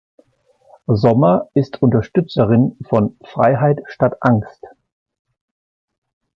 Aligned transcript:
Sommer 0.87 1.51
ist 1.53 1.83
Unterstützerin 1.83 2.75
von 2.89 3.19
"Freiheit 3.23 3.81
statt 3.85 4.17
Angst". 4.21 4.65